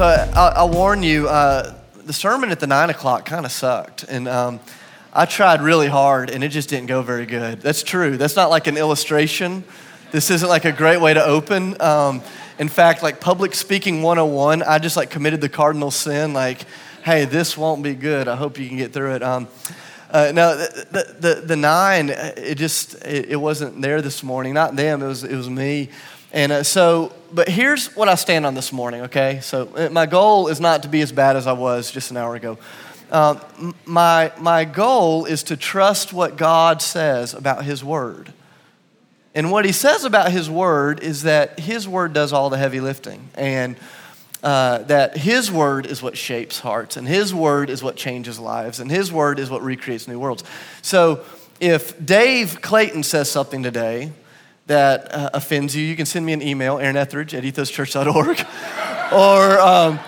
[0.00, 1.74] So I, I warn you, uh,
[2.06, 4.58] the sermon at the nine o'clock kind of sucked, and um,
[5.12, 7.60] I tried really hard, and it just didn't go very good.
[7.60, 8.16] That's true.
[8.16, 9.62] That's not like an illustration.
[10.10, 11.78] This isn't like a great way to open.
[11.82, 12.22] Um,
[12.58, 16.64] in fact, like public speaking 101, I just like committed the cardinal sin, like,
[17.04, 18.26] hey, this won't be good.
[18.26, 19.22] I hope you can get through it.
[19.22, 19.48] Um,
[20.10, 24.54] uh, no, the, the, the, nine, it just, it, it, wasn't there this morning.
[24.54, 25.90] Not them, it was, it was me.
[26.32, 29.40] And uh, so, but here's what I stand on this morning, okay?
[29.42, 32.16] So uh, my goal is not to be as bad as I was just an
[32.16, 32.58] hour ago.
[33.10, 33.40] Uh,
[33.84, 38.32] my, my goal is to trust what God says about His Word.
[39.34, 42.80] And what He says about His Word is that His Word does all the heavy
[42.80, 43.28] lifting.
[43.34, 43.76] And
[44.42, 48.80] uh, that His Word is what shapes hearts, and His Word is what changes lives,
[48.80, 50.44] and His Word is what recreates new worlds.
[50.82, 51.24] So
[51.60, 54.12] if Dave Clayton says something today,
[54.70, 58.46] that uh, offends you, you can send me an email, Aaron Etheridge at ethoschurch.org.
[59.12, 59.98] or, um,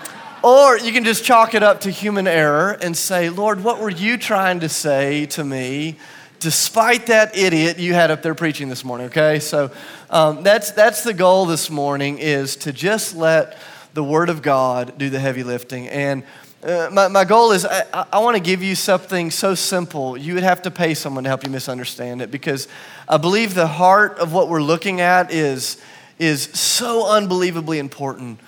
[0.41, 3.89] or you can just chalk it up to human error and say, Lord, what were
[3.89, 5.97] you trying to say to me
[6.39, 9.39] despite that idiot you had up there preaching this morning, okay?
[9.39, 9.69] So
[10.09, 13.57] um, that's, that's the goal this morning is to just let
[13.93, 15.89] the Word of God do the heavy lifting.
[15.89, 16.23] And
[16.63, 20.33] uh, my, my goal is I, I want to give you something so simple, you
[20.33, 22.69] would have to pay someone to help you misunderstand it because
[23.07, 25.81] I believe the heart of what we're looking at is,
[26.19, 28.39] is so unbelievably important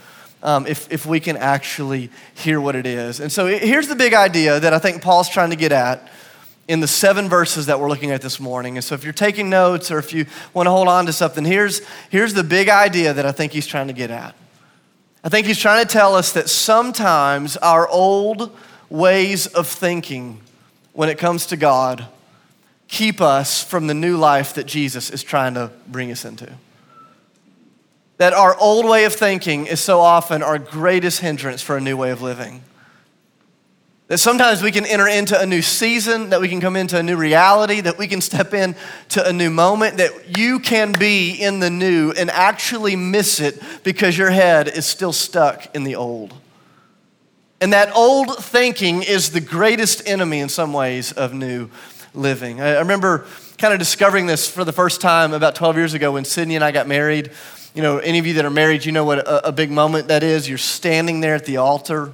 [0.43, 3.19] um, if, if we can actually hear what it is.
[3.19, 6.07] And so here's the big idea that I think Paul's trying to get at
[6.67, 8.77] in the seven verses that we're looking at this morning.
[8.77, 11.43] And so if you're taking notes or if you want to hold on to something,
[11.43, 14.35] here's, here's the big idea that I think he's trying to get at.
[15.23, 18.55] I think he's trying to tell us that sometimes our old
[18.89, 20.39] ways of thinking
[20.93, 22.05] when it comes to God
[22.87, 26.51] keep us from the new life that Jesus is trying to bring us into.
[28.17, 31.97] That our old way of thinking is so often our greatest hindrance for a new
[31.97, 32.63] way of living.
[34.07, 37.01] That sometimes we can enter into a new season, that we can come into a
[37.01, 41.59] new reality, that we can step into a new moment, that you can be in
[41.59, 46.35] the new and actually miss it because your head is still stuck in the old.
[47.59, 51.69] And that old thinking is the greatest enemy in some ways of new
[52.15, 52.61] living.
[52.61, 53.25] I remember
[53.57, 56.63] kind of discovering this for the first time about 12 years ago when Sydney and
[56.63, 57.31] I got married.
[57.73, 60.07] You know, any of you that are married, you know what a, a big moment
[60.07, 60.47] that is.
[60.47, 62.13] You're standing there at the altar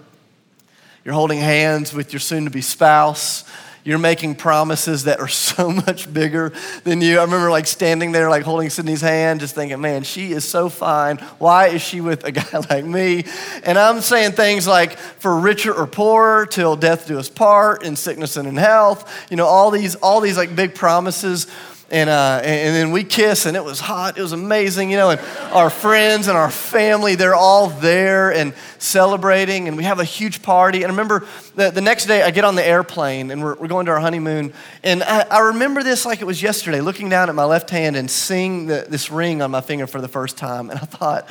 [1.03, 3.43] you're holding hands with your soon to be spouse.
[3.83, 6.53] You're making promises that are so much bigger
[6.83, 7.19] than you.
[7.19, 10.69] I remember like standing there, like holding Sydney's hand, just thinking, man, she is so
[10.69, 11.17] fine.
[11.39, 13.25] Why is she with a guy like me?
[13.63, 17.95] And I'm saying things like, for richer or poorer, till death do us part, in
[17.95, 19.11] sickness and in health.
[19.29, 21.47] You know, all these, all these like big promises
[21.91, 24.17] and, uh, and then we kiss and it was hot.
[24.17, 25.21] It was amazing you know and
[25.51, 30.41] our friends and our family they're all there and celebrating and we have a huge
[30.41, 30.83] party.
[30.83, 33.67] And I remember the, the next day i get on the airplane and we're, we're
[33.67, 34.53] going to our honeymoon.
[34.83, 37.95] And I, I, remember this like it was yesterday looking down at my left hand
[37.97, 40.69] and seeing the, this ring on my finger for the first time.
[40.69, 41.29] And i thought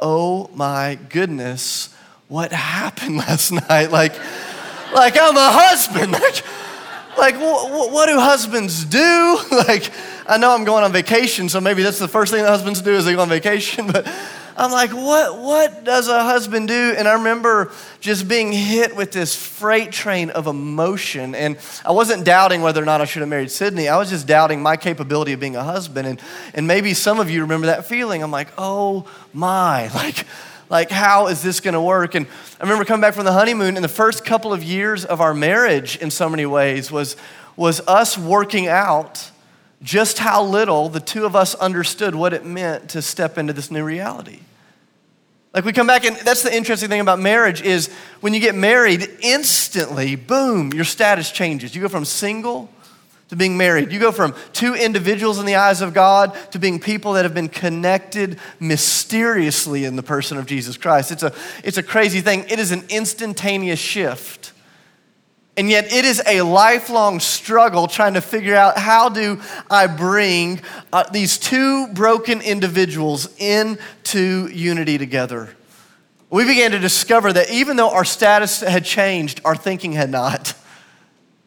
[0.00, 1.92] oh my goodness
[2.28, 3.90] what happened last night?
[3.90, 4.14] Like
[4.94, 6.12] like i'm a husband.
[6.26, 6.44] Like,
[7.18, 9.38] like, wh- what do husbands do?
[9.50, 9.90] like,
[10.28, 12.92] I know I'm going on vacation, so maybe that's the first thing that husbands do
[12.92, 13.86] is they go on vacation.
[13.92, 14.06] But
[14.58, 16.94] I'm like, what, what does a husband do?
[16.96, 21.34] And I remember just being hit with this freight train of emotion.
[21.34, 23.88] And I wasn't doubting whether or not I should have married Sydney.
[23.88, 26.08] I was just doubting my capability of being a husband.
[26.08, 26.20] And,
[26.54, 28.22] and maybe some of you remember that feeling.
[28.22, 30.24] I'm like, oh my, like,
[30.68, 32.14] like, how is this gonna work?
[32.14, 32.26] And
[32.60, 35.34] I remember coming back from the honeymoon, and the first couple of years of our
[35.34, 37.16] marriage, in so many ways, was,
[37.56, 39.30] was us working out
[39.82, 43.70] just how little the two of us understood what it meant to step into this
[43.70, 44.40] new reality.
[45.54, 47.88] Like we come back and that's the interesting thing about marriage is
[48.20, 51.74] when you get married instantly boom your status changes.
[51.74, 52.68] You go from single
[53.28, 53.90] to being married.
[53.90, 57.34] You go from two individuals in the eyes of God to being people that have
[57.34, 61.10] been connected mysteriously in the person of Jesus Christ.
[61.10, 61.32] It's a,
[61.64, 62.44] it's a crazy thing.
[62.48, 64.52] It is an instantaneous shift.
[65.58, 69.40] And yet, it is a lifelong struggle trying to figure out how do
[69.70, 70.60] I bring
[70.92, 75.56] uh, these two broken individuals into unity together.
[76.28, 80.54] We began to discover that even though our status had changed, our thinking had not.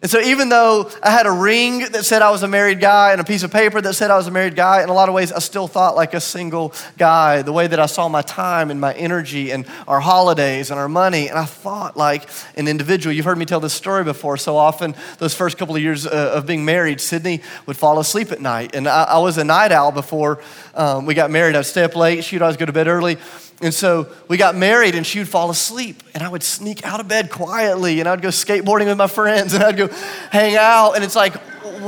[0.02, 3.12] And so, even though I had a ring that said I was a married guy
[3.12, 5.10] and a piece of paper that said I was a married guy, in a lot
[5.10, 7.42] of ways, I still thought like a single guy.
[7.42, 10.88] The way that I saw my time and my energy and our holidays and our
[10.88, 13.14] money, and I thought like an individual.
[13.14, 14.38] You've heard me tell this story before.
[14.38, 18.32] So often, those first couple of years uh, of being married, Sydney would fall asleep
[18.32, 18.76] at night.
[18.76, 20.42] And I, I was a night owl before
[20.76, 21.58] um, we got married.
[21.58, 23.18] I'd stay up late, she'd always go to bed early.
[23.62, 27.00] And so we got married, and she would fall asleep, and I would sneak out
[27.00, 29.88] of bed quietly, and I'd go skateboarding with my friends, and I'd go
[30.32, 30.94] hang out.
[30.94, 31.36] And it's like,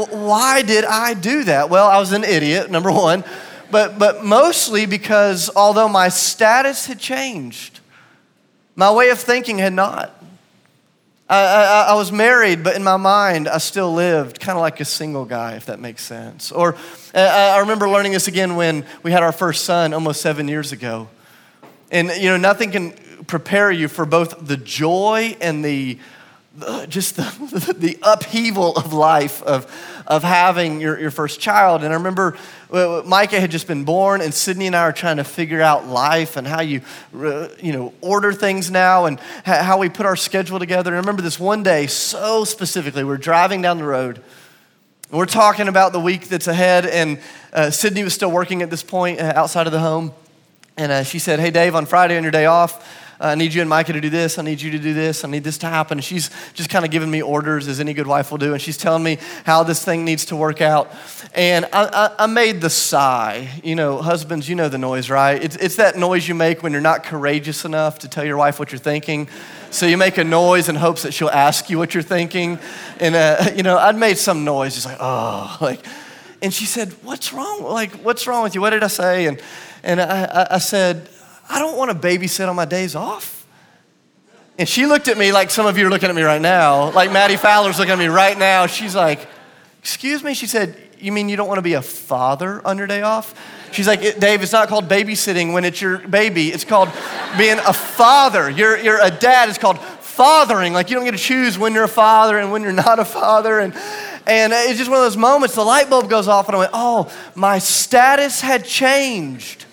[0.10, 1.70] why did I do that?
[1.70, 3.24] Well, I was an idiot, number one,
[3.70, 7.80] but, but mostly because although my status had changed,
[8.76, 10.18] my way of thinking had not.
[11.30, 14.82] I, I, I, was married, but in my mind, I still lived kind of like
[14.82, 16.52] a single guy, if that makes sense.
[16.52, 16.76] Or
[17.16, 20.74] uh, I remember learning this again when we had our first son almost seven years
[20.74, 21.08] ago.
[21.92, 22.92] And, you know, nothing can
[23.28, 26.00] prepare you for both the joy and the,
[26.88, 29.70] just the, the upheaval of life of,
[30.08, 31.84] of having your, your first child.
[31.84, 32.38] And I remember
[32.72, 35.86] uh, Micah had just been born, and Sydney and I are trying to figure out
[35.88, 36.82] life and how you,
[37.14, 40.92] you know, order things now and how we put our schedule together.
[40.92, 43.04] And I remember this one day so specifically.
[43.04, 44.24] We're driving down the road,
[45.12, 46.86] we're talking about the week that's ahead.
[46.86, 47.20] And
[47.52, 50.14] uh, Sydney was still working at this point uh, outside of the home.
[50.78, 52.86] And uh, she said, Hey, Dave, on Friday on your day off,
[53.22, 54.40] I need you and Micah to do this.
[54.40, 55.24] I need you to do this.
[55.24, 56.00] I need this to happen.
[56.00, 58.54] And she's just kind of giving me orders, as any good wife will do.
[58.54, 60.92] And she's telling me how this thing needs to work out.
[61.36, 63.48] And I, I, I made the sigh.
[63.64, 65.42] You know, husbands, you know the noise, right?
[65.42, 68.58] It's, it's that noise you make when you're not courageous enough to tell your wife
[68.58, 69.30] what you're thinking.
[69.70, 72.58] So you make a noise in hopes that she'll ask you what you're thinking.
[73.00, 75.86] And, uh, you know, I'd made some noise, just like, oh, like,
[76.42, 77.62] and she said, What's wrong?
[77.62, 78.62] Like, what's wrong with you?
[78.62, 79.28] What did I say?
[79.28, 79.40] And,
[79.83, 81.10] and I, I said,
[81.50, 83.45] I don't want to babysit on my days off.
[84.57, 86.92] And she looked at me like some of you are looking at me right now,
[86.92, 88.68] like Maddie Fowler's looking at me right now.
[88.68, 89.28] She's like,
[89.80, 90.36] Excuse me?
[90.36, 93.33] She said, You mean you don't want to be a father on your day off?
[93.72, 96.50] She's like, Dave, it's not called babysitting when it's your baby.
[96.50, 96.89] It's called
[97.38, 98.50] being a father.
[98.50, 99.50] You're, you're a dad.
[99.50, 100.74] It's called fathering.
[100.74, 103.06] Like, you don't get to choose when you're a father and when you're not a
[103.06, 103.60] father.
[103.60, 103.74] And,
[104.27, 106.72] and it's just one of those moments, the light bulb goes off, and I went,
[106.74, 109.66] Oh, my status had changed.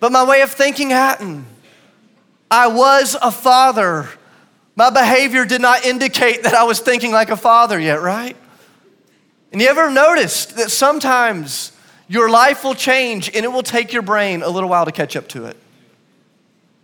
[0.00, 1.46] But my way of thinking hadn't.
[2.50, 4.08] I was a father.
[4.76, 8.36] My behavior did not indicate that I was thinking like a father yet, right?
[9.52, 11.72] And you ever noticed that sometimes
[12.06, 15.16] your life will change and it will take your brain a little while to catch
[15.16, 15.56] up to it?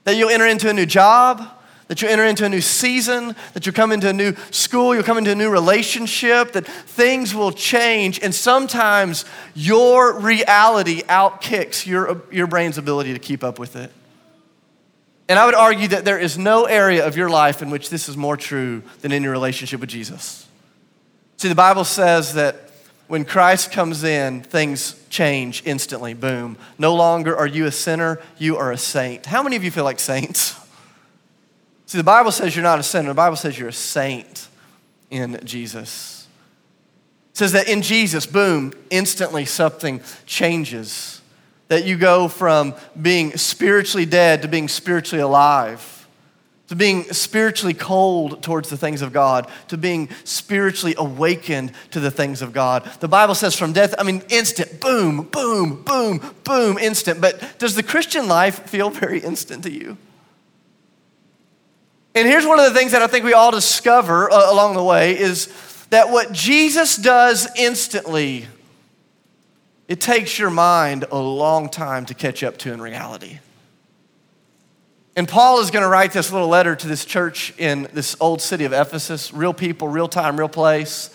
[0.04, 1.48] That you'll enter into a new job,
[1.94, 5.04] that you enter into a new season, that you come into a new school, you'll
[5.04, 8.18] come into a new relationship, that things will change.
[8.18, 9.24] And sometimes
[9.54, 13.92] your reality outkicks your, your brain's ability to keep up with it.
[15.28, 18.08] And I would argue that there is no area of your life in which this
[18.08, 20.48] is more true than in your relationship with Jesus.
[21.36, 22.72] See, the Bible says that
[23.06, 26.12] when Christ comes in, things change instantly.
[26.12, 26.58] Boom.
[26.76, 29.26] No longer are you a sinner, you are a saint.
[29.26, 30.58] How many of you feel like saints?
[31.86, 34.48] See, the Bible says you're not a sinner, the Bible says you're a saint
[35.10, 36.26] in Jesus.
[37.32, 41.20] It says that in Jesus, boom, instantly something changes.
[41.68, 46.06] That you go from being spiritually dead to being spiritually alive,
[46.68, 52.10] to being spiritually cold towards the things of God, to being spiritually awakened to the
[52.10, 52.88] things of God.
[53.00, 57.20] The Bible says from death, I mean, instant, boom, boom, boom, boom, instant.
[57.20, 59.96] But does the Christian life feel very instant to you?
[62.14, 64.84] And here's one of the things that I think we all discover uh, along the
[64.84, 65.48] way is
[65.90, 68.46] that what Jesus does instantly,
[69.88, 73.40] it takes your mind a long time to catch up to in reality.
[75.16, 78.40] And Paul is going to write this little letter to this church in this old
[78.40, 81.10] city of Ephesus, real people, real time, real place.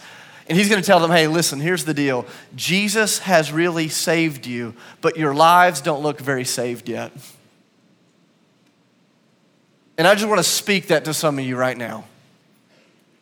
[0.48, 2.26] And he's going to tell them, hey, listen, here's the deal.
[2.56, 7.12] Jesus has really saved you, but your lives don't look very saved yet.
[10.00, 12.06] And I just want to speak that to some of you right now.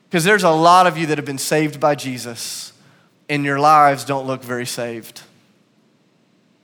[0.08, 2.72] Because there's a lot of you that have been saved by Jesus,
[3.28, 5.24] and your lives don't look very saved.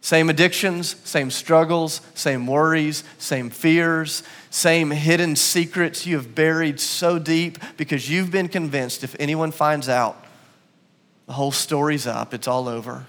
[0.01, 7.17] Same addictions, same struggles, same worries, same fears, same hidden secrets you have buried so
[7.17, 10.23] deep because you've been convinced if anyone finds out,
[11.25, 13.07] the whole story's up, it's all over.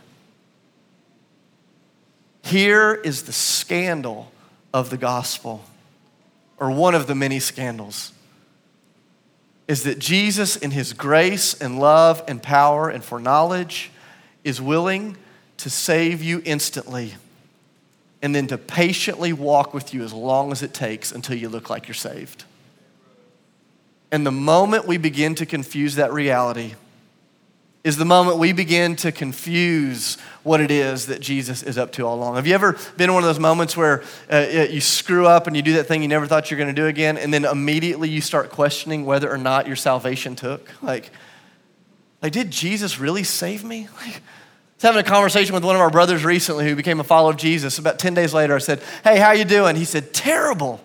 [2.45, 4.33] Here is the scandal
[4.73, 5.65] of the gospel
[6.59, 8.13] or one of the many scandals,
[9.67, 13.91] is that Jesus, in his grace and love and power and foreknowledge,
[14.45, 15.17] is willing
[15.57, 17.15] to save you instantly
[18.23, 21.71] and then to patiently walk with you as long as it takes until you look
[21.71, 22.45] like you're saved.
[24.11, 26.75] And the moment we begin to confuse that reality,
[27.85, 32.07] is the moment we begin to confuse what it is that Jesus is up to
[32.07, 32.37] all along.
[32.37, 35.55] Have you ever been in one of those moments where uh, you screw up and
[35.55, 37.45] you do that thing you never thought you were going to do again, and then
[37.45, 40.71] immediately you start questioning whether or not your salvation took?
[40.83, 41.11] Like,
[42.23, 43.89] like did Jesus really save me?
[44.07, 44.23] Like,
[44.75, 47.31] I was having a conversation with one of our brothers recently who became a follower
[47.31, 47.79] of Jesus.
[47.79, 49.77] About 10 days later, I said, Hey, how you doing?
[49.77, 50.81] He said, Terrible.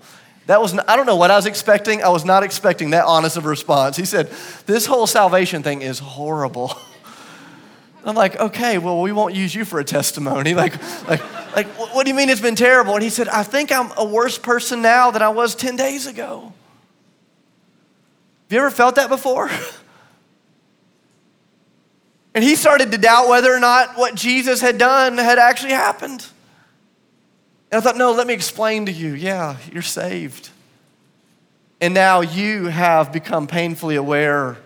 [0.46, 2.04] That was, I don't know what I was expecting.
[2.04, 3.98] I was not expecting that honest of a response.
[3.98, 4.30] He said,
[4.68, 6.78] This whole salvation thing is horrible.
[8.06, 10.54] I'm like, okay, well, we won't use you for a testimony.
[10.60, 10.74] Like,
[11.08, 12.94] like, like, what do you mean it's been terrible?
[12.94, 16.08] And he said, I think I'm a worse person now than I was 10 days
[16.08, 16.54] ago.
[18.50, 19.50] Have you ever felt that before?
[22.34, 26.26] And he started to doubt whether or not what Jesus had done had actually happened.
[27.72, 29.14] And I thought, no, let me explain to you.
[29.14, 30.50] Yeah, you're saved.
[31.82, 34.58] And now you have become painfully aware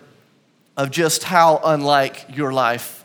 [0.76, 3.03] of just how unlike your life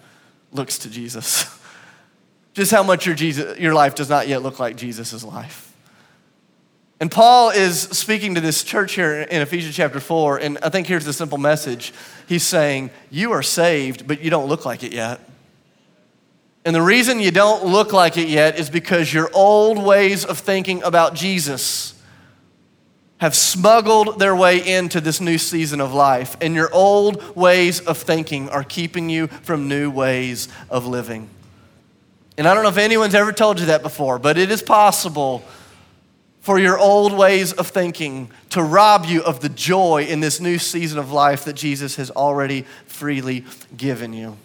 [0.52, 1.60] looks to Jesus.
[2.54, 5.66] just how much your, Jesus, your life does not yet look like Jesus' life.
[7.02, 10.86] And Paul is speaking to this church here in Ephesians chapter 4, and I think
[10.86, 11.94] here's the simple message.
[12.28, 15.22] He's saying, You are saved, but you don't look like it yet.
[16.66, 20.40] And the reason you don't look like it yet is because your old ways of
[20.40, 21.99] thinking about Jesus
[23.20, 26.36] have smuggled their way into this new season of life.
[26.42, 31.30] And your old ways of thinking are keeping you from new ways of living.
[32.38, 35.44] And I don't know if anyone's ever told you that before, but it is possible
[36.40, 40.58] for your old ways of thinking to rob you of the joy in this new
[40.58, 43.46] season of life that Jesus has already freely
[43.76, 44.38] given you.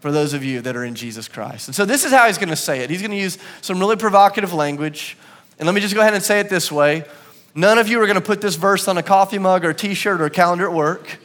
[0.00, 1.68] For those of you that are in Jesus Christ.
[1.68, 2.90] And so, this is how he's going to say it.
[2.90, 5.16] He's going to use some really provocative language.
[5.58, 7.04] And let me just go ahead and say it this way
[7.58, 9.74] None of you are going to put this verse on a coffee mug or a
[9.74, 11.18] t shirt or a calendar at work.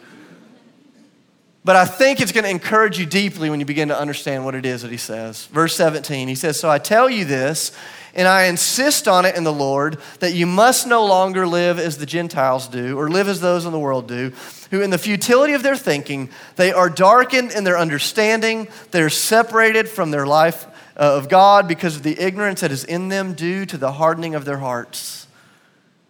[1.63, 4.55] But I think it's going to encourage you deeply when you begin to understand what
[4.55, 5.45] it is that he says.
[5.45, 7.71] Verse 17, he says, So I tell you this
[8.15, 11.99] and I insist on it in the Lord that you must no longer live as
[11.99, 14.33] the Gentiles do, or live as those in the world do,
[14.71, 19.87] who in the futility of their thinking, they are darkened in their understanding, they're separated
[19.87, 20.65] from their life
[20.97, 24.33] uh, of God because of the ignorance that is in them due to the hardening
[24.33, 25.27] of their hearts.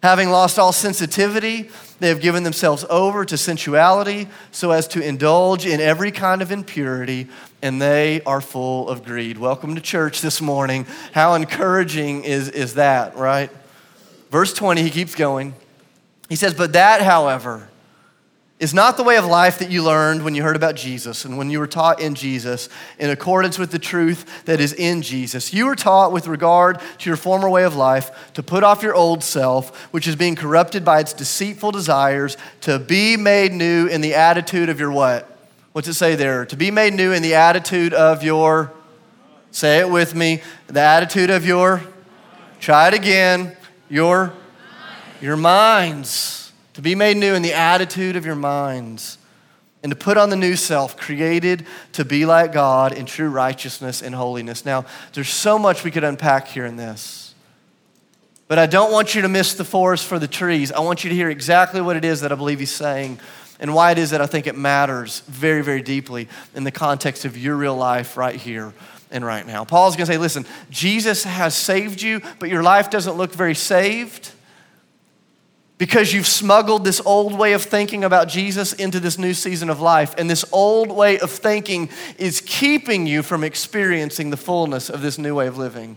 [0.04, 5.64] Having lost all sensitivity, they have given themselves over to sensuality so as to indulge
[5.64, 7.26] in every kind of impurity,
[7.62, 9.38] and they are full of greed.
[9.38, 10.84] Welcome to church this morning.
[11.12, 13.50] How encouraging is, is that, right?
[14.30, 15.54] Verse 20, he keeps going.
[16.28, 17.70] He says, But that, however,
[18.64, 21.36] is not the way of life that you learned when you heard about Jesus and
[21.36, 25.52] when you were taught in Jesus in accordance with the truth that is in Jesus.
[25.52, 28.94] You were taught with regard to your former way of life to put off your
[28.94, 34.00] old self, which is being corrupted by its deceitful desires, to be made new in
[34.00, 35.30] the attitude of your what?
[35.72, 36.46] What's it say there?
[36.46, 38.72] To be made new in the attitude of your,
[39.50, 41.82] say it with me, the attitude of your,
[42.60, 43.58] try it again,
[43.90, 44.32] your,
[45.20, 46.43] your minds
[46.74, 49.18] to be made new in the attitude of your minds,
[49.82, 54.02] and to put on the new self, created to be like God in true righteousness
[54.02, 54.64] and holiness.
[54.64, 57.34] Now, there's so much we could unpack here in this.
[58.48, 60.72] But I don't want you to miss the forest for the trees.
[60.72, 63.18] I want you to hear exactly what it is that I believe he's saying
[63.60, 67.24] and why it is that I think it matters very, very deeply in the context
[67.24, 68.72] of your real life right here
[69.10, 69.64] and right now.
[69.64, 74.32] Paul's gonna say, listen, Jesus has saved you, but your life doesn't look very saved
[75.76, 79.80] because you've smuggled this old way of thinking about Jesus into this new season of
[79.80, 80.14] life.
[80.16, 85.18] And this old way of thinking is keeping you from experiencing the fullness of this
[85.18, 85.96] new way of living.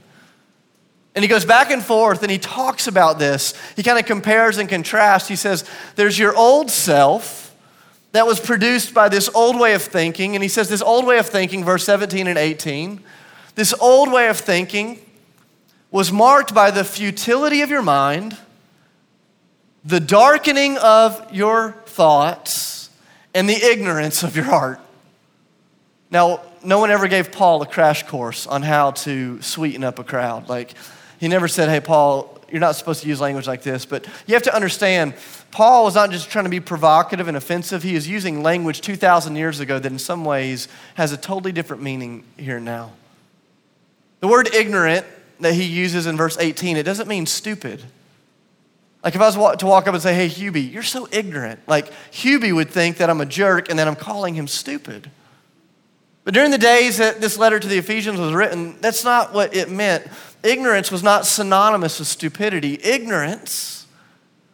[1.14, 3.54] And he goes back and forth and he talks about this.
[3.76, 5.28] He kind of compares and contrasts.
[5.28, 5.64] He says,
[5.96, 7.56] There's your old self
[8.14, 10.36] that was produced by this old way of thinking.
[10.36, 13.04] And he says, This old way of thinking, verse 17 and 18,
[13.56, 15.00] this old way of thinking
[15.92, 18.38] was marked by the futility of your mind
[19.86, 22.90] the darkening of your thoughts
[23.34, 24.80] and the ignorance of your heart.
[26.10, 30.04] Now, no one ever gave Paul a crash course on how to sweeten up a
[30.04, 30.50] crowd.
[30.50, 30.74] Like,
[31.20, 33.86] he never said, hey, Paul, you're not supposed to use language like this.
[33.86, 35.14] But you have to understand,
[35.52, 37.84] Paul was not just trying to be provocative and offensive.
[37.84, 41.84] He is using language 2,000 years ago that in some ways has a totally different
[41.84, 42.92] meaning here now.
[44.20, 45.06] The word ignorant
[45.40, 47.84] that he uses in verse 18, it doesn't mean stupid.
[49.08, 51.62] Like if I was to walk up and say, hey, Hubie, you're so ignorant.
[51.66, 55.10] Like Hubie would think that I'm a jerk and that I'm calling him stupid.
[56.26, 59.56] But during the days that this letter to the Ephesians was written, that's not what
[59.56, 60.06] it meant.
[60.44, 62.82] Ignorance was not synonymous with stupidity.
[62.84, 63.88] Ignorance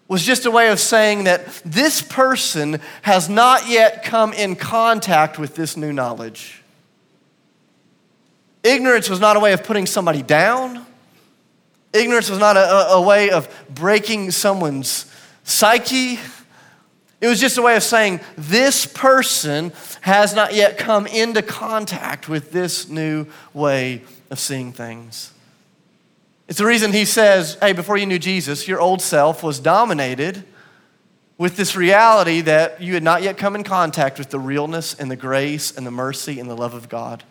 [0.08, 5.40] was just a way of saying that this person has not yet come in contact
[5.40, 6.62] with this new knowledge.
[8.62, 10.86] Ignorance was not a way of putting somebody down.
[11.94, 15.06] Ignorance was not a, a way of breaking someone's
[15.44, 16.20] psyche.
[17.22, 19.72] It was just a way of saying this person
[20.02, 25.32] has not yet come into contact with this new way of seeing things.
[26.48, 30.44] It's the reason he says, hey, before you knew Jesus, your old self was dominated
[31.38, 35.10] with this reality that you had not yet come in contact with the realness and
[35.10, 37.24] the grace and the mercy and the love of God.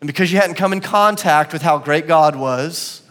[0.00, 3.02] And because you hadn't come in contact with how great God was,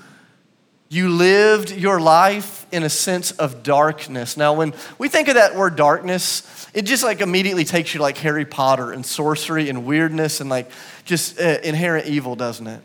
[0.90, 4.38] you lived your life in a sense of darkness.
[4.38, 8.18] Now, when we think of that word darkness, it just like immediately takes you like
[8.20, 10.70] Harry Potter and sorcery and weirdness and like
[11.04, 12.82] just uh, inherent evil, doesn't it?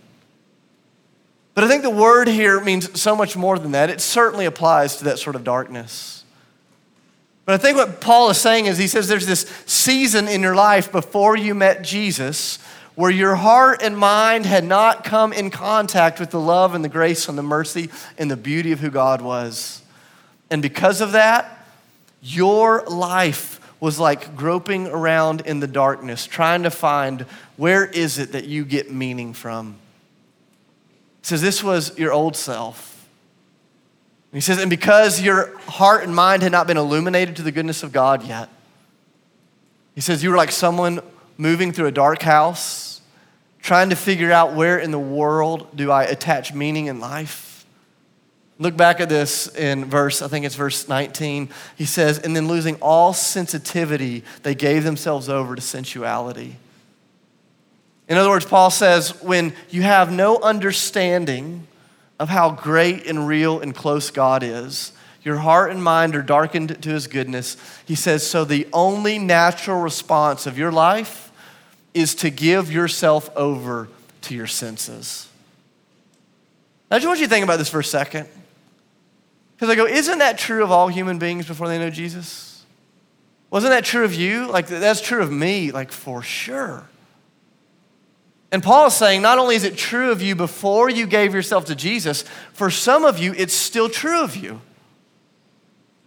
[1.54, 3.90] But I think the word here means so much more than that.
[3.90, 6.24] It certainly applies to that sort of darkness.
[7.44, 10.54] But I think what Paul is saying is he says there's this season in your
[10.54, 12.58] life before you met Jesus
[13.00, 16.88] where your heart and mind had not come in contact with the love and the
[16.88, 17.88] grace and the mercy
[18.18, 19.80] and the beauty of who God was.
[20.50, 21.66] And because of that,
[22.20, 27.22] your life was like groping around in the darkness, trying to find
[27.56, 29.76] where is it that you get meaning from.
[31.22, 33.08] He says, This was your old self.
[34.30, 37.82] he says, And because your heart and mind had not been illuminated to the goodness
[37.82, 38.50] of God yet,
[39.94, 41.00] he says, You were like someone
[41.40, 43.00] moving through a dark house
[43.62, 47.64] trying to figure out where in the world do I attach meaning in life.
[48.58, 51.48] Look back at this in verse, I think it's verse 19.
[51.76, 56.56] He says, and then losing all sensitivity, they gave themselves over to sensuality.
[58.06, 61.66] In other words, Paul says, when you have no understanding
[62.18, 64.92] of how great and real and close God is,
[65.22, 67.56] your heart and mind are darkened to his goodness.
[67.86, 71.29] He says, so the only natural response of your life
[71.94, 73.88] is to give yourself over
[74.22, 75.28] to your senses.
[76.90, 78.28] I just want you to think about this for a second.
[79.54, 82.64] Because I go, isn't that true of all human beings before they know Jesus?
[83.50, 84.46] Wasn't that true of you?
[84.48, 86.88] Like, that's true of me, like, for sure.
[88.52, 91.66] And Paul is saying, not only is it true of you before you gave yourself
[91.66, 94.60] to Jesus, for some of you, it's still true of you.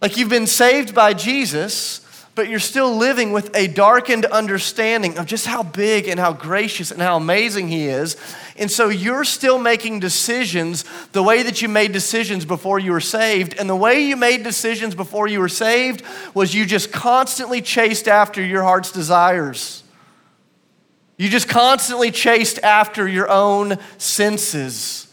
[0.02, 2.03] Like, you've been saved by Jesus,
[2.34, 6.90] but you're still living with a darkened understanding of just how big and how gracious
[6.90, 8.16] and how amazing He is.
[8.56, 13.00] And so you're still making decisions the way that you made decisions before you were
[13.00, 13.54] saved.
[13.58, 16.02] And the way you made decisions before you were saved
[16.34, 19.84] was you just constantly chased after your heart's desires.
[21.16, 25.06] You just constantly chased after your own senses.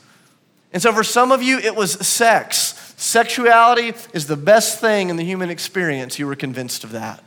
[0.73, 2.73] And so for some of you, it was sex.
[3.01, 6.19] Sexuality is the best thing in the human experience.
[6.19, 7.23] You were convinced of that.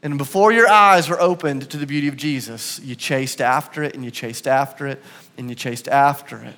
[0.00, 3.96] And before your eyes were opened to the beauty of Jesus, you chased after it
[3.96, 5.02] and you chased after it
[5.36, 6.54] and you chased after it.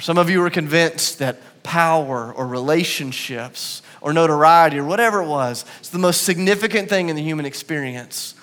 [0.00, 5.64] Some of you were convinced that power or relationships or notoriety or whatever it was
[5.80, 8.34] is the most significant thing in the human experience.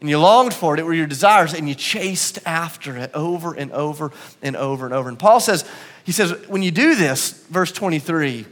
[0.00, 3.54] And you longed for it, it were your desires, and you chased after it over
[3.54, 5.08] and over and over and over.
[5.08, 5.64] And Paul says,
[6.06, 8.46] he says, when you do this, verse 23,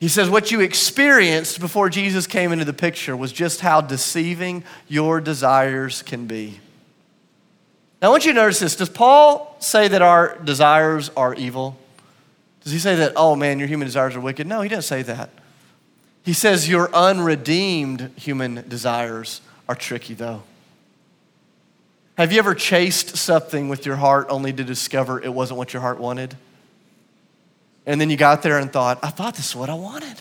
[0.00, 4.62] he says, what you experienced before Jesus came into the picture was just how deceiving
[4.86, 6.60] your desires can be.
[8.02, 8.76] Now, I want you to notice this.
[8.76, 11.78] Does Paul say that our desires are evil?
[12.64, 14.46] Does he say that, oh man, your human desires are wicked?
[14.46, 15.30] No, he doesn't say that.
[16.22, 20.42] He says your unredeemed human desires are tricky, though.
[22.18, 25.80] Have you ever chased something with your heart only to discover it wasn't what your
[25.80, 26.36] heart wanted?
[27.88, 30.20] And then you got there and thought, I thought this is what I wanted.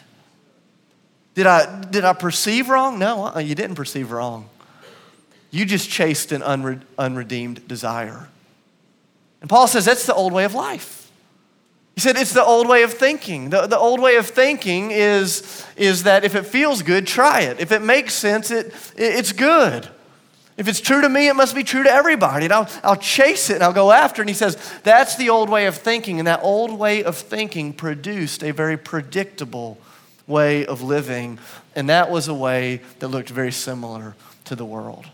[1.35, 2.97] Did I, did I perceive wrong?
[2.97, 4.49] No, uh-uh, you didn't perceive wrong.
[5.51, 8.29] You just chased an unre- unredeemed desire.
[9.41, 11.11] And Paul says that's the old way of life.
[11.95, 13.49] He said it's the old way of thinking.
[13.49, 17.59] The, the old way of thinking is, is that if it feels good, try it.
[17.59, 19.89] If it makes sense, it, it it's good.
[20.57, 22.45] If it's true to me, it must be true to everybody.
[22.45, 24.23] And I'll, I'll chase it and I'll go after it.
[24.23, 26.19] And he says, that's the old way of thinking.
[26.19, 29.77] And that old way of thinking produced a very predictable
[30.25, 31.37] way of living.
[31.75, 34.15] And that was a way that looked very similar
[34.45, 35.05] to the world.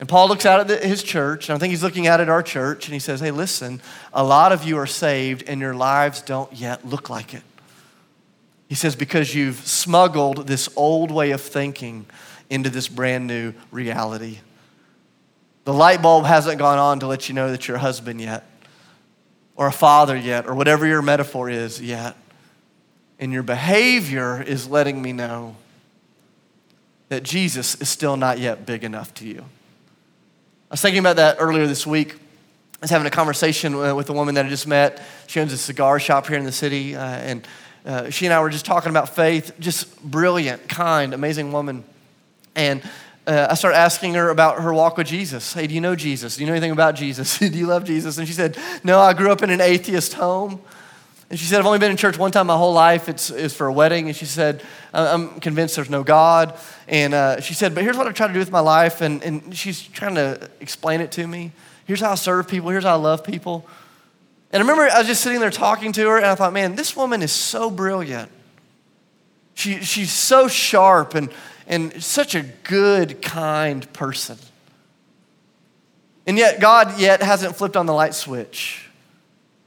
[0.00, 2.28] And Paul looks out at the, his church, and I think he's looking out at
[2.28, 3.80] our church, and he says, Hey, listen,
[4.12, 7.44] a lot of you are saved, and your lives don't yet look like it.
[8.68, 12.06] He says, Because you've smuggled this old way of thinking
[12.52, 14.38] into this brand new reality.
[15.64, 18.44] The light bulb hasn't gone on to let you know that you're a husband yet,
[19.56, 22.14] or a father yet, or whatever your metaphor is yet.
[23.18, 25.56] And your behavior is letting me know
[27.08, 29.40] that Jesus is still not yet big enough to you.
[29.40, 32.14] I was thinking about that earlier this week.
[32.14, 32.18] I
[32.82, 35.02] was having a conversation with a woman that I just met.
[35.26, 37.48] She owns a cigar shop here in the city, uh, and
[37.86, 41.84] uh, she and I were just talking about faith, just brilliant, kind, amazing woman.
[42.54, 42.82] And
[43.26, 45.52] uh, I started asking her about her walk with Jesus.
[45.52, 46.36] Hey, do you know Jesus?
[46.36, 47.38] Do you know anything about Jesus?
[47.38, 48.18] do you love Jesus?
[48.18, 50.60] And she said, No, I grew up in an atheist home.
[51.30, 53.08] And she said, I've only been in church one time my whole life.
[53.08, 54.06] It's, it's for a wedding.
[54.06, 54.62] And she said,
[54.92, 56.58] I'm convinced there's no God.
[56.88, 59.00] And uh, she said, But here's what I try to do with my life.
[59.00, 61.52] And, and she's trying to explain it to me.
[61.86, 62.70] Here's how I serve people.
[62.70, 63.66] Here's how I love people.
[64.52, 66.74] And I remember I was just sitting there talking to her, and I thought, man,
[66.74, 68.30] this woman is so brilliant.
[69.54, 71.30] She, she's so sharp and,
[71.72, 74.36] and such a good, kind person.
[76.26, 78.90] And yet, God yet hasn't flipped on the light switch.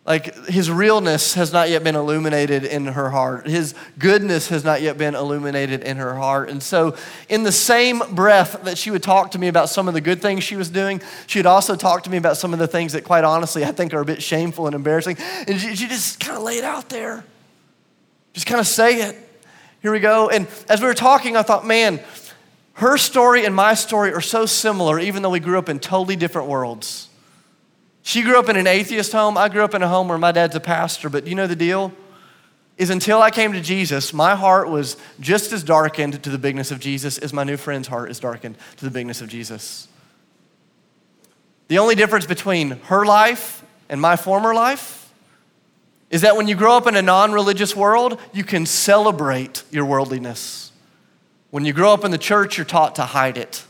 [0.06, 3.48] Like his realness has not yet been illuminated in her heart.
[3.48, 6.52] His goodness has not yet been illuminated in her heart.
[6.52, 6.96] And so,
[7.28, 10.22] in the same breath that she would talk to me about some of the good
[10.22, 12.94] things she was doing, she would also talk to me about some of the things
[12.94, 15.18] that, quite honestly, I think are a bit shameful and embarrassing.
[15.48, 17.26] And she, she just kind of lay it out there.
[18.34, 19.25] Just kind of say it.
[19.86, 20.30] Here we go.
[20.30, 22.00] And as we were talking, I thought, man,
[22.74, 26.16] her story and my story are so similar, even though we grew up in totally
[26.16, 27.08] different worlds.
[28.02, 29.38] She grew up in an atheist home.
[29.38, 31.08] I grew up in a home where my dad's a pastor.
[31.08, 31.94] But you know the deal?
[32.80, 36.72] Is until I came to Jesus, my heart was just as darkened to the bigness
[36.72, 39.88] of Jesus as my new friend's heart is darkened to the bigness of Jesus.
[41.68, 45.05] The only difference between her life and my former life
[46.10, 49.86] is that when you grow up in a non religious world, you can celebrate your
[49.86, 50.72] worldliness.
[51.52, 53.66] When you grow up in the church, you're taught to hide it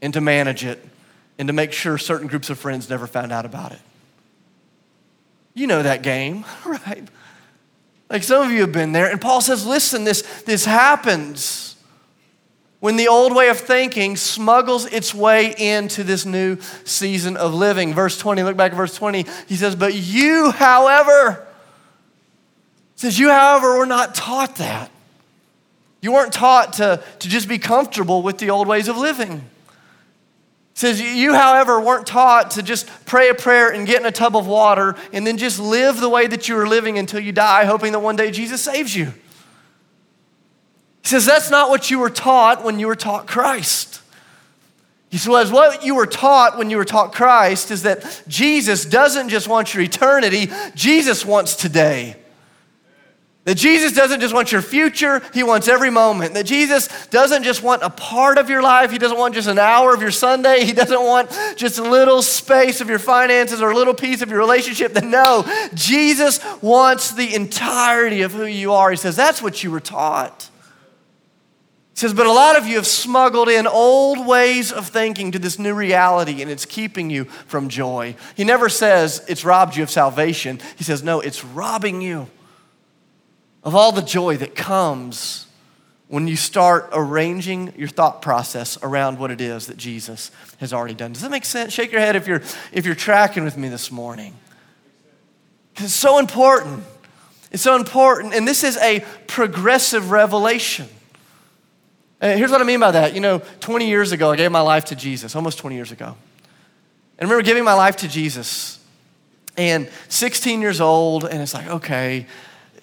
[0.00, 0.84] and to manage it
[1.38, 3.80] and to make sure certain groups of friends never found out about it.
[5.54, 7.06] You know that game, right?
[8.08, 9.10] Like some of you have been there.
[9.10, 11.76] And Paul says, listen, this, this happens
[12.80, 17.94] when the old way of thinking smuggles its way into this new season of living.
[17.94, 19.26] Verse 20, look back at verse 20.
[19.46, 21.46] He says, But you, however,
[23.00, 24.90] says, You, however, were not taught that.
[26.00, 29.44] You weren't taught to, to just be comfortable with the old ways of living
[30.80, 34.34] says, You, however, weren't taught to just pray a prayer and get in a tub
[34.34, 37.64] of water and then just live the way that you were living until you die,
[37.66, 39.06] hoping that one day Jesus saves you.
[41.02, 44.00] He says, That's not what you were taught when you were taught Christ.
[45.10, 49.28] He says, What you were taught when you were taught Christ is that Jesus doesn't
[49.28, 52.16] just want your eternity, Jesus wants today.
[53.44, 56.34] That Jesus doesn't just want your future, He wants every moment.
[56.34, 59.58] That Jesus doesn't just want a part of your life, He doesn't want just an
[59.58, 63.70] hour of your Sunday, He doesn't want just a little space of your finances or
[63.70, 64.92] a little piece of your relationship.
[64.92, 68.90] That no, Jesus wants the entirety of who you are.
[68.90, 70.50] He says, That's what you were taught.
[71.94, 75.38] He says, But a lot of you have smuggled in old ways of thinking to
[75.38, 78.16] this new reality, and it's keeping you from joy.
[78.36, 82.28] He never says it's robbed you of salvation, He says, No, it's robbing you
[83.62, 85.46] of all the joy that comes
[86.08, 90.94] when you start arranging your thought process around what it is that Jesus has already
[90.94, 91.12] done.
[91.12, 91.72] Does that make sense?
[91.72, 92.42] Shake your head if you're,
[92.72, 94.34] if you're tracking with me this morning.
[95.76, 96.82] It's so important.
[97.52, 98.34] It's so important.
[98.34, 100.88] And this is a progressive revelation.
[102.20, 103.14] And here's what I mean by that.
[103.14, 106.06] You know, 20 years ago, I gave my life to Jesus, almost 20 years ago.
[106.06, 106.16] And
[107.20, 108.78] I remember giving my life to Jesus.
[109.56, 112.26] And 16 years old, and it's like, okay,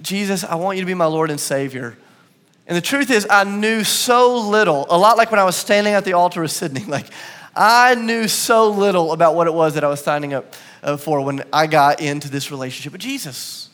[0.01, 1.97] Jesus, I want you to be my Lord and Savior.
[2.67, 5.93] And the truth is, I knew so little, a lot like when I was standing
[5.93, 6.83] at the altar with Sydney.
[6.87, 7.07] Like,
[7.55, 11.21] I knew so little about what it was that I was signing up uh, for
[11.21, 13.69] when I got into this relationship with Jesus.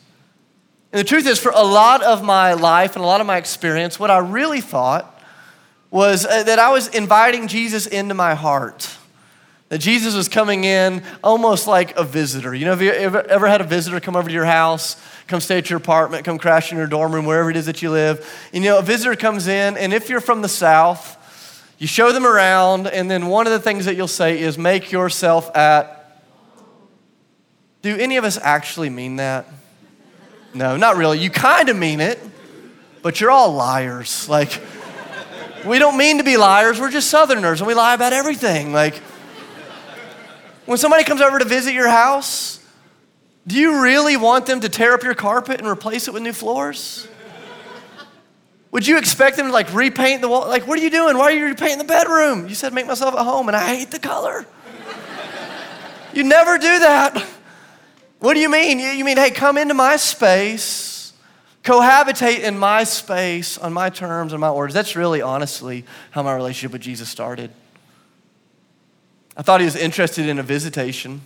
[0.90, 3.36] And the truth is, for a lot of my life and a lot of my
[3.36, 5.22] experience, what I really thought
[5.90, 8.96] was uh, that I was inviting Jesus into my heart.
[9.68, 12.54] That Jesus was coming in almost like a visitor.
[12.54, 14.96] You know, have you ever, ever had a visitor come over to your house?
[15.26, 17.82] Come stay at your apartment, come crash in your dorm room, wherever it is that
[17.82, 18.26] you live.
[18.52, 21.20] And, you know, a visitor comes in, and if you're from the South,
[21.78, 24.92] you show them around, and then one of the things that you'll say is, make
[24.92, 26.22] yourself at.
[27.82, 29.46] Do any of us actually mean that?
[30.54, 31.18] No, not really.
[31.18, 32.18] You kind of mean it,
[33.02, 34.28] but you're all liars.
[34.28, 34.62] Like,
[35.66, 38.72] we don't mean to be liars, we're just Southerners, and we lie about everything.
[38.72, 38.96] Like,
[40.66, 42.63] when somebody comes over to visit your house,
[43.46, 46.32] do you really want them to tear up your carpet and replace it with new
[46.32, 47.08] floors?
[48.70, 50.48] Would you expect them to like repaint the wall?
[50.48, 51.16] Like, what are you doing?
[51.16, 52.48] Why are you repainting the bedroom?
[52.48, 54.46] You said make myself at home, and I hate the color.
[56.12, 57.24] you never do that.
[58.18, 58.80] What do you mean?
[58.80, 61.12] You mean, hey, come into my space,
[61.62, 64.72] cohabitate in my space on my terms and my orders.
[64.74, 67.50] That's really honestly how my relationship with Jesus started.
[69.36, 71.20] I thought he was interested in a visitation.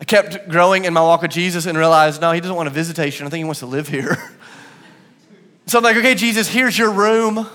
[0.00, 2.72] I kept growing in my walk with Jesus and realized, no, he doesn't want a
[2.72, 3.26] visitation.
[3.26, 4.16] I think he wants to live here.
[5.66, 7.34] So I'm like, okay, Jesus, here's your room.
[7.36, 7.50] You want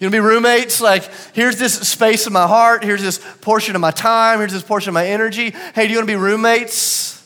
[0.00, 0.80] to be roommates?
[0.80, 2.82] Like, here's this space in my heart.
[2.82, 4.40] Here's this portion of my time.
[4.40, 5.50] Here's this portion of my energy.
[5.72, 7.24] Hey, do you want to be roommates?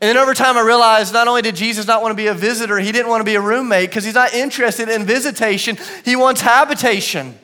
[0.00, 2.34] And then over time, I realized not only did Jesus not want to be a
[2.34, 6.16] visitor, he didn't want to be a roommate because he's not interested in visitation, he
[6.16, 7.38] wants habitation.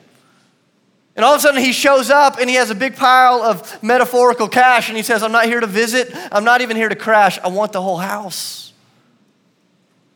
[1.15, 3.81] And all of a sudden, he shows up and he has a big pile of
[3.81, 6.95] metaphorical cash and he says, I'm not here to visit, I'm not even here to
[6.95, 8.65] crash, I want the whole house.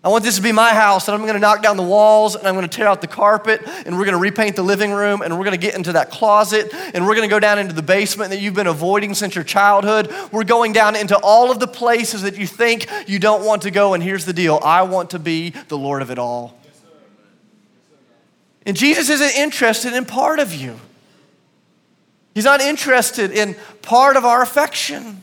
[0.02, 2.48] I want this to be my house, and I'm gonna knock down the walls, and
[2.48, 5.44] I'm gonna tear out the carpet, and we're gonna repaint the living room, and we're
[5.44, 8.54] gonna get into that closet, and we're gonna go down into the basement that you've
[8.54, 10.10] been avoiding since your childhood.
[10.32, 13.72] We're going down into all of the places that you think you don't want to
[13.72, 16.58] go, and here's the deal I want to be the Lord of it all.
[18.66, 20.80] And Jesus isn't interested in part of you,
[22.34, 25.22] He's not interested in part of our affection.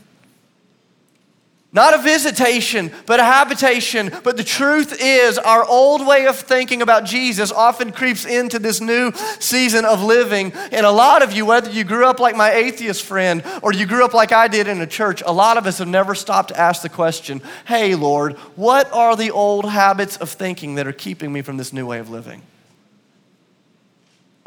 [1.76, 4.10] Not a visitation, but a habitation.
[4.24, 8.80] But the truth is, our old way of thinking about Jesus often creeps into this
[8.80, 10.54] new season of living.
[10.72, 13.84] And a lot of you, whether you grew up like my atheist friend or you
[13.84, 16.48] grew up like I did in a church, a lot of us have never stopped
[16.48, 20.92] to ask the question hey, Lord, what are the old habits of thinking that are
[20.92, 22.40] keeping me from this new way of living?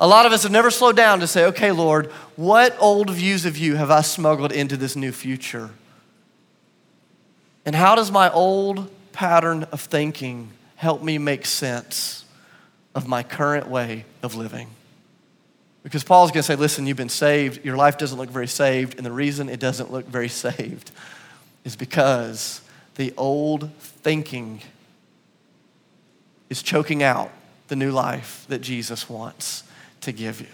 [0.01, 2.07] A lot of us have never slowed down to say, okay, Lord,
[2.37, 5.71] what old views of you have I smuggled into this new future?
[7.65, 12.23] And how does my old pattern of thinking help me make sense
[12.95, 14.69] of my current way of living?
[15.83, 17.65] Because Paul's going to say, listen, you've been saved.
[17.65, 18.95] Your life doesn't look very saved.
[18.95, 20.91] And the reason it doesn't look very saved
[21.65, 22.61] is because
[22.95, 24.61] the old thinking
[26.49, 27.31] is choking out
[27.67, 29.63] the new life that Jesus wants
[30.01, 30.47] to give you.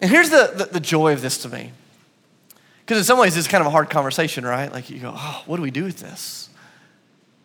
[0.00, 1.72] And here's the, the, the joy of this to me
[2.84, 4.70] because in some ways, it's kind of a hard conversation, right?
[4.70, 6.50] Like you go, oh, what do we do with this?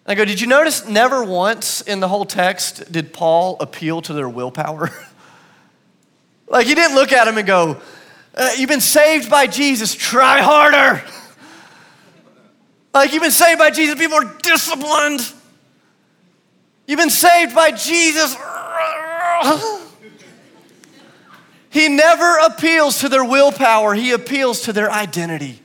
[0.05, 4.01] And I go, did you notice never once in the whole text did Paul appeal
[4.01, 4.89] to their willpower?
[6.47, 7.79] like he didn't look at him and go,
[8.35, 11.01] uh, you've been saved by Jesus, try harder.
[12.93, 15.21] like you've been saved by Jesus, people are disciplined.
[16.85, 18.35] You've been saved by Jesus.
[21.69, 25.61] He never appeals to their willpower, he appeals to their identity.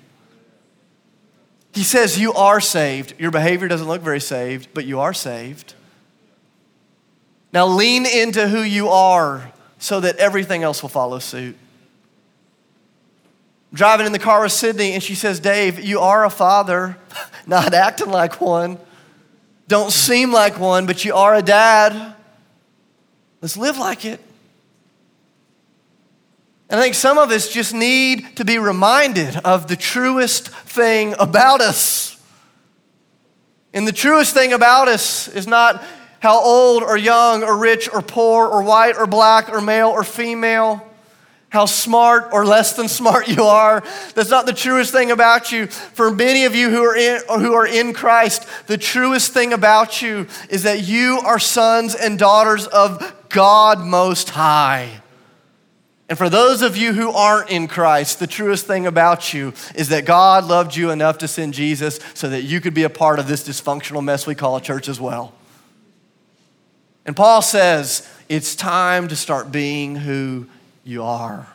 [1.73, 3.15] He says, You are saved.
[3.19, 5.75] Your behavior doesn't look very saved, but you are saved.
[7.53, 11.57] Now lean into who you are so that everything else will follow suit.
[13.73, 16.97] Driving in the car with Sydney, and she says, Dave, you are a father,
[17.47, 18.79] not acting like one.
[19.67, 22.15] Don't seem like one, but you are a dad.
[23.41, 24.21] Let's live like it.
[26.71, 31.15] And I think some of us just need to be reminded of the truest thing
[31.19, 32.21] about us.
[33.75, 35.85] And the truest thing about us is not
[36.21, 40.03] how old or young or rich or poor or white or black or male or
[40.03, 40.83] female,
[41.51, 43.83] how smart or less than smart you are.
[44.15, 45.67] That's not the truest thing about you.
[45.67, 50.01] For many of you who are in, who are in Christ, the truest thing about
[50.01, 55.03] you is that you are sons and daughters of God Most High.
[56.15, 59.89] And for those of you who aren't in Christ, the truest thing about you is
[59.89, 63.19] that God loved you enough to send Jesus so that you could be a part
[63.19, 65.33] of this dysfunctional mess we call a church as well.
[67.05, 70.47] And Paul says, it's time to start being who
[70.85, 71.49] you are.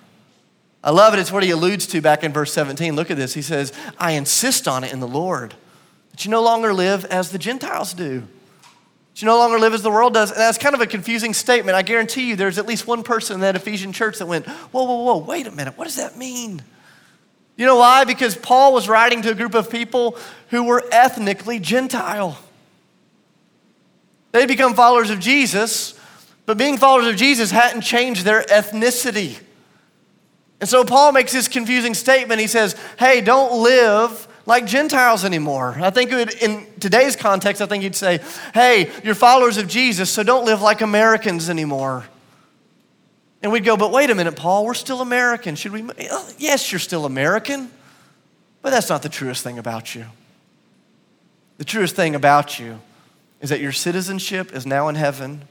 [0.83, 1.21] I love it.
[1.21, 2.97] It's what he alludes to back in verse 17.
[2.97, 3.33] Look at this.
[3.33, 5.53] He says, I insist on it in the Lord
[6.11, 8.27] that you no longer live as the Gentiles do
[9.21, 10.31] you no longer live as the world does.
[10.31, 11.75] And that's kind of a confusing statement.
[11.75, 14.83] I guarantee you there's at least one person in that Ephesian church that went, whoa,
[14.83, 16.61] whoa, whoa, wait a minute, what does that mean?
[17.57, 18.05] You know why?
[18.05, 20.17] Because Paul was writing to a group of people
[20.49, 22.37] who were ethnically Gentile.
[24.31, 25.99] They'd become followers of Jesus,
[26.45, 29.39] but being followers of Jesus hadn't changed their ethnicity.
[30.61, 32.39] And so Paul makes this confusing statement.
[32.39, 35.77] He says, hey, don't live like Gentiles anymore.
[35.79, 38.19] I think would, in today's context, I think you'd say,
[38.53, 42.03] hey, you're followers of Jesus, so don't live like Americans anymore.
[43.41, 45.55] And we'd go, but wait a minute, Paul, we're still American.
[45.55, 45.87] Should we?
[46.11, 47.69] Oh, yes, you're still American,
[48.61, 50.05] but that's not the truest thing about you.
[51.57, 52.79] The truest thing about you
[53.39, 55.43] is that your citizenship is now in heaven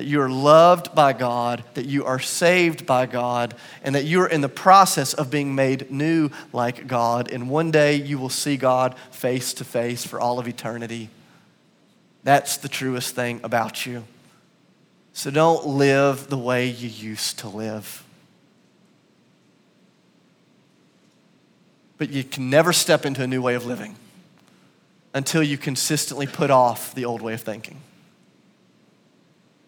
[0.00, 4.22] that you are loved by God, that you are saved by God, and that you
[4.22, 7.30] are in the process of being made new like God.
[7.30, 11.10] And one day you will see God face to face for all of eternity.
[12.24, 14.04] That's the truest thing about you.
[15.12, 18.02] So don't live the way you used to live.
[21.98, 23.96] But you can never step into a new way of living
[25.12, 27.82] until you consistently put off the old way of thinking.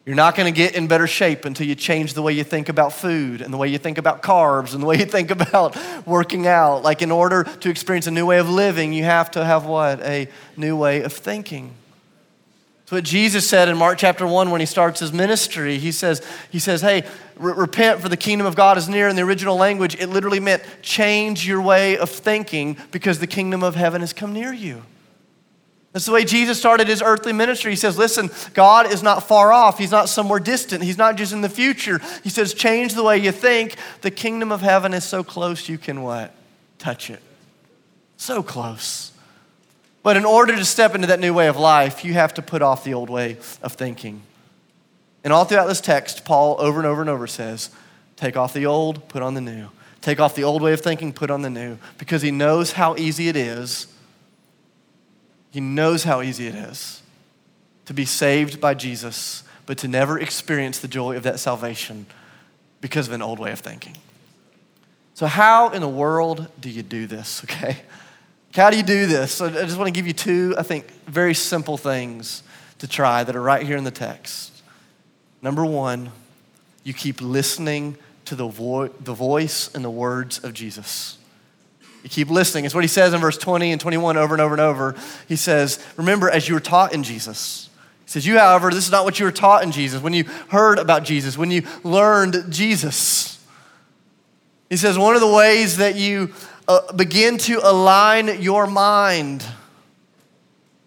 [0.05, 2.69] You're not going to get in better shape until you change the way you think
[2.69, 5.77] about food and the way you think about carbs and the way you think about
[6.07, 6.83] working out.
[6.83, 10.01] Like, in order to experience a new way of living, you have to have what?
[10.01, 11.73] A new way of thinking.
[12.83, 15.79] It's what Jesus said in Mark chapter 1 when he starts his ministry.
[15.79, 17.05] He says, he says Hey,
[17.37, 19.07] repent for the kingdom of God is near.
[19.07, 23.63] In the original language, it literally meant change your way of thinking because the kingdom
[23.63, 24.83] of heaven has come near you.
[25.93, 27.73] That's the way Jesus started his earthly ministry.
[27.73, 29.79] He says, Listen, God is not far off.
[29.79, 30.83] He's not somewhere distant.
[30.83, 32.01] He's not just in the future.
[32.25, 33.77] He says, Change the way you think.
[34.01, 36.35] The kingdom of heaven is so close you can what?
[36.79, 37.21] Touch it.
[38.17, 39.13] So close.
[40.03, 42.63] But in order to step into that new way of life, you have to put
[42.63, 44.23] off the old way of thinking.
[45.23, 47.71] And all throughout this text, Paul over and over and over says,
[48.17, 49.69] Take off the old, put on the new.
[50.01, 51.77] Take off the old way of thinking, put on the new.
[51.99, 53.92] Because he knows how easy it is
[55.53, 57.03] he knows how easy it is
[57.85, 62.07] to be saved by Jesus, but to never experience the joy of that salvation
[62.81, 63.97] because of an old way of thinking.
[65.15, 67.83] So, how in the world do you do this, okay?
[68.55, 69.33] How do you do this?
[69.33, 72.43] So I just want to give you two, I think, very simple things
[72.79, 74.63] to try that are right here in the text.
[75.41, 76.13] Number one,
[76.85, 81.17] you keep listening to the, vo- the voice and the words of Jesus.
[82.03, 82.65] You keep listening.
[82.65, 84.97] It's what he says in verse 20 and 21 over and over and over.
[85.29, 87.71] He says, Remember, as you were taught in Jesus.
[88.05, 90.25] He says, You, however, this is not what you were taught in Jesus, when you
[90.49, 93.45] heard about Jesus, when you learned Jesus.
[94.69, 96.35] He says, One of the ways that you
[96.67, 99.45] uh, begin to align your mind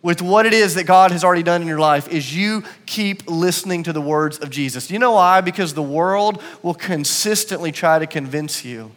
[0.02, 3.28] with what it is that God has already done in your life is you keep
[3.28, 4.92] listening to the words of Jesus.
[4.92, 5.42] You know why?
[5.42, 8.92] Because the world will consistently try to convince you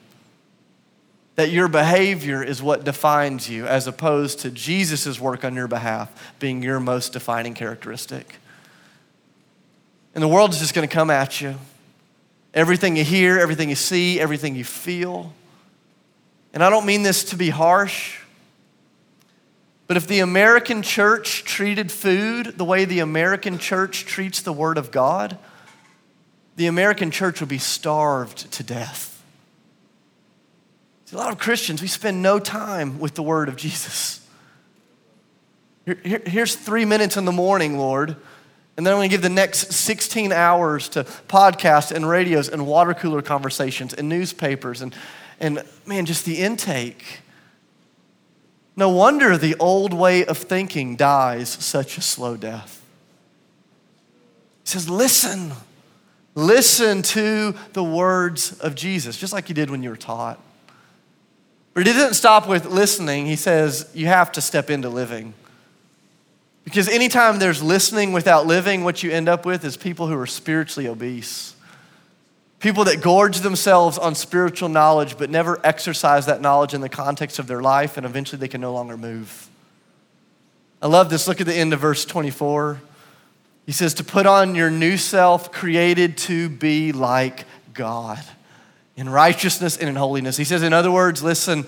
[1.38, 6.34] that your behavior is what defines you, as opposed to Jesus' work on your behalf
[6.40, 8.40] being your most defining characteristic.
[10.16, 11.54] And the world is just going to come at you.
[12.54, 15.32] Everything you hear, everything you see, everything you feel.
[16.52, 18.18] And I don't mean this to be harsh,
[19.86, 24.76] but if the American church treated food the way the American church treats the Word
[24.76, 25.38] of God,
[26.56, 29.17] the American church would be starved to death.
[31.08, 34.20] See, a lot of Christians, we spend no time with the word of Jesus.
[35.86, 38.14] Here, here, here's three minutes in the morning, Lord,
[38.76, 42.66] and then I'm going to give the next 16 hours to podcasts and radios and
[42.66, 44.94] water cooler conversations and newspapers and,
[45.40, 47.20] and man, just the intake.
[48.76, 52.84] No wonder the old way of thinking dies such a slow death.
[54.62, 55.52] He says, Listen,
[56.34, 60.38] listen to the words of Jesus, just like you did when you were taught.
[61.78, 63.26] But he didn't stop with listening.
[63.26, 65.32] He says, you have to step into living.
[66.64, 70.26] Because anytime there's listening without living, what you end up with is people who are
[70.26, 71.54] spiritually obese.
[72.58, 77.38] People that gorge themselves on spiritual knowledge but never exercise that knowledge in the context
[77.38, 79.48] of their life, and eventually they can no longer move.
[80.82, 81.28] I love this.
[81.28, 82.80] Look at the end of verse 24.
[83.66, 88.18] He says, To put on your new self, created to be like God
[88.98, 90.36] in righteousness and in holiness.
[90.36, 91.64] He says, in other words, listen,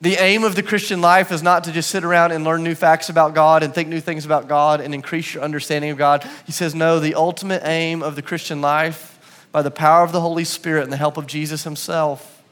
[0.00, 2.74] the aim of the Christian life is not to just sit around and learn new
[2.74, 6.26] facts about God and think new things about God and increase your understanding of God.
[6.46, 10.22] He says, no, the ultimate aim of the Christian life, by the power of the
[10.22, 12.42] Holy Spirit and the help of Jesus Himself,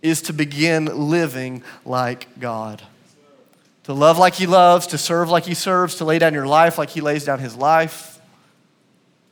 [0.00, 2.80] is to begin living like God.
[3.84, 6.78] To love like He loves, to serve like He serves, to lay down your life
[6.78, 8.11] like He lays down His life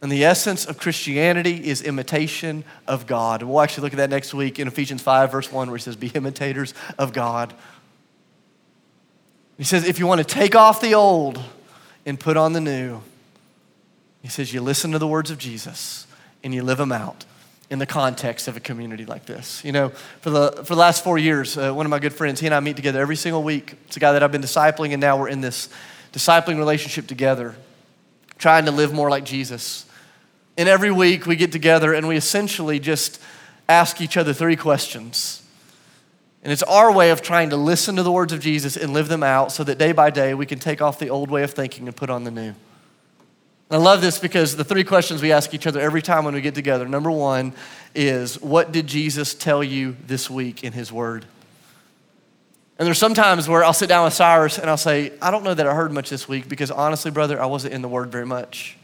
[0.03, 3.43] and the essence of Christianity is imitation of God.
[3.43, 5.97] We'll actually look at that next week in Ephesians 5, verse 1, where he says,
[5.97, 7.53] Be imitators of God.
[9.59, 11.39] He says, If you want to take off the old
[12.07, 13.03] and put on the new,
[14.23, 16.07] he says, You listen to the words of Jesus
[16.43, 17.27] and you live them out
[17.69, 19.63] in the context of a community like this.
[19.65, 19.91] You know,
[20.23, 22.55] for the, for the last four years, uh, one of my good friends, he and
[22.55, 23.75] I meet together every single week.
[23.87, 25.69] It's a guy that I've been discipling, and now we're in this
[26.15, 27.55] discipling relationship together,
[28.39, 29.85] trying to live more like Jesus.
[30.61, 33.19] And every week we get together and we essentially just
[33.67, 35.43] ask each other three questions.
[36.43, 39.09] And it's our way of trying to listen to the words of Jesus and live
[39.09, 41.53] them out so that day by day we can take off the old way of
[41.53, 42.49] thinking and put on the new.
[42.49, 42.57] And
[43.71, 46.43] I love this because the three questions we ask each other every time when we
[46.43, 47.55] get together number one
[47.95, 51.25] is, What did Jesus tell you this week in his word?
[52.79, 55.55] And there's sometimes where I'll sit down with Cyrus and I'll say, I don't know
[55.55, 58.27] that I heard much this week because honestly, brother, I wasn't in the word very
[58.27, 58.77] much.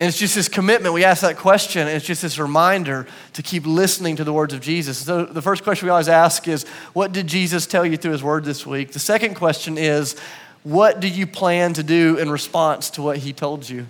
[0.00, 0.92] And it's just this commitment.
[0.92, 4.52] We ask that question, and it's just this reminder to keep listening to the words
[4.52, 4.98] of Jesus.
[4.98, 8.22] So, the first question we always ask is, What did Jesus tell you through his
[8.22, 8.92] word this week?
[8.92, 10.18] The second question is,
[10.64, 13.86] What do you plan to do in response to what he told you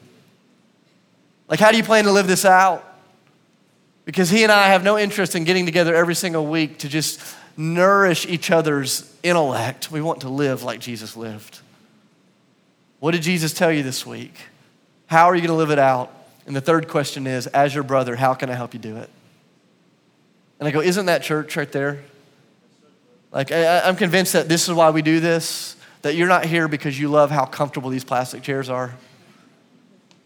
[1.49, 2.85] Like, how do you plan to live this out?
[4.05, 7.19] Because he and I have no interest in getting together every single week to just
[7.57, 9.91] nourish each other's intellect.
[9.91, 11.61] We want to live like Jesus lived.
[13.01, 14.35] What did Jesus tell you this week?
[15.07, 16.13] How are you going to live it out?
[16.47, 19.09] And the third question is, as your brother, how can I help you do it?
[20.59, 22.03] And I go, isn't that church right there?
[23.33, 26.69] Like, I, am convinced that this is why we do this, that you're not here
[26.69, 28.95] because you love how comfortable these plastic chairs are.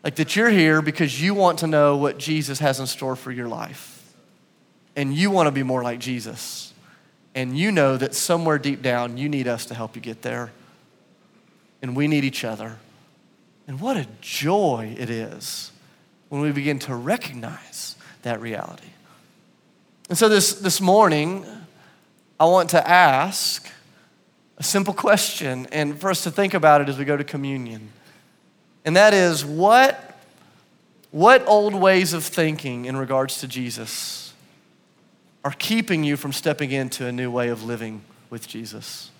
[0.05, 3.33] Like, that you're here because you want to know what Jesus has in store for
[3.33, 3.95] your life.
[4.95, 6.75] And you want to be more like Jesus.
[7.35, 10.51] And you know that somewhere deep down, you need us to help you get there.
[11.81, 12.77] And we need each other.
[13.69, 15.71] And what a joy it is
[16.31, 18.89] when we begin to recognize that reality.
[20.09, 21.45] And so this, this morning,
[22.41, 23.71] I want to ask
[24.57, 27.91] a simple question, and for us to think about it as we go to communion.
[28.87, 30.19] And that is what,
[31.11, 34.33] what old ways of thinking in regards to Jesus
[35.45, 38.01] are keeping you from stepping into a new way of living
[38.31, 39.11] with Jesus?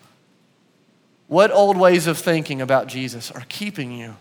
[1.27, 4.17] What old ways of thinking about Jesus are keeping you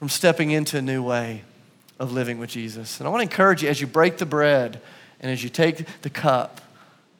[0.00, 1.44] from stepping into a new way
[1.98, 2.98] of living with Jesus?
[2.98, 4.80] And I want to encourage you as you break the bread
[5.20, 6.62] and as you take the cup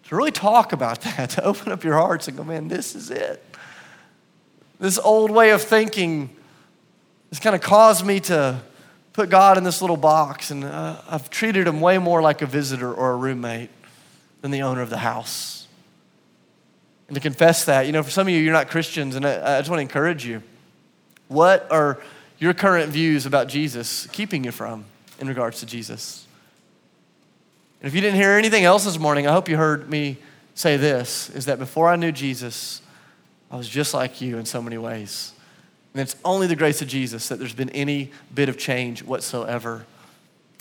[0.05, 3.11] to really talk about that, to open up your hearts and go, man, this is
[3.11, 3.45] it.
[4.81, 6.35] This old way of thinking
[7.29, 8.61] has kind of caused me to
[9.13, 12.47] put God in this little box, and uh, I've treated him way more like a
[12.47, 13.69] visitor or a roommate
[14.41, 15.69] than the owner of the house.
[17.09, 19.59] And to confess that, you know, for some of you, you're not Christians, and I,
[19.59, 20.43] I just want to encourage you.
[21.29, 22.01] What are
[22.41, 24.85] your current views about Jesus keeping you from
[25.21, 26.27] in regards to Jesus?
[27.81, 30.17] And if you didn't hear anything else this morning, I hope you heard me
[30.55, 32.83] say this is that before I knew Jesus,
[33.51, 35.33] I was just like you in so many ways.
[35.95, 39.87] And it's only the grace of Jesus that there's been any bit of change whatsoever.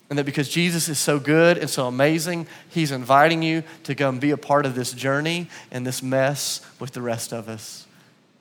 [0.10, 4.18] And that because Jesus is so good and so amazing, He's inviting you to come
[4.18, 7.86] be a part of this journey and this mess with the rest of us.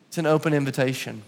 [0.09, 1.23] It's an open invitation,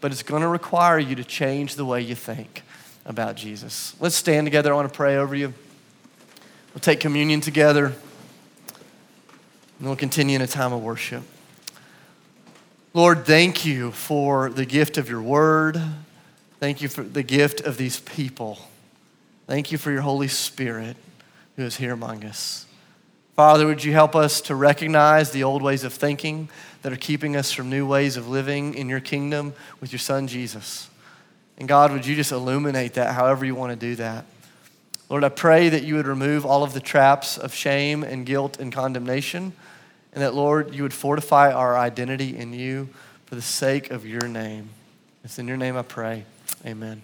[0.00, 2.62] but it's going to require you to change the way you think
[3.04, 3.94] about Jesus.
[4.00, 4.72] Let's stand together.
[4.72, 5.52] I want to pray over you.
[6.74, 7.94] We'll take communion together, and
[9.80, 11.22] we'll continue in a time of worship.
[12.94, 15.80] Lord, thank you for the gift of your word.
[16.58, 18.58] Thank you for the gift of these people.
[19.46, 20.96] Thank you for your Holy Spirit
[21.56, 22.66] who is here among us.
[23.34, 26.48] Father, would you help us to recognize the old ways of thinking
[26.82, 30.26] that are keeping us from new ways of living in your kingdom with your Son,
[30.26, 30.88] Jesus?
[31.58, 34.24] And God, would you just illuminate that however you want to do that?
[35.10, 38.58] Lord, I pray that you would remove all of the traps of shame and guilt
[38.60, 39.52] and condemnation,
[40.12, 42.88] and that, Lord, you would fortify our identity in you
[43.26, 44.70] for the sake of your name.
[45.24, 46.24] It's in your name I pray.
[46.64, 47.02] Amen.